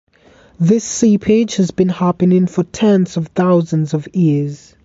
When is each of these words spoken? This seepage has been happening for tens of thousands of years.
This 0.59 0.83
seepage 0.83 1.57
has 1.57 1.69
been 1.69 1.89
happening 1.89 2.47
for 2.47 2.63
tens 2.63 3.17
of 3.17 3.27
thousands 3.27 3.93
of 3.93 4.07
years. 4.15 4.73